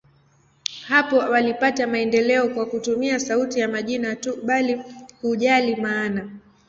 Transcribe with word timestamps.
Hapo 0.87 1.17
walipata 1.17 1.87
maendeleo 1.87 2.49
kwa 2.49 2.65
kutumia 2.65 3.19
sauti 3.19 3.59
ya 3.59 3.67
majina 3.67 4.15
tu, 4.15 4.35
bila 4.43 4.83
kujali 5.21 5.75
maana. 5.75 6.29